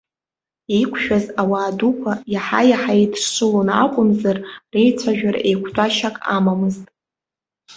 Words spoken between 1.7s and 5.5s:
дуқәа иаҳа-иаҳа еидшылон акәымзар, реицәажәара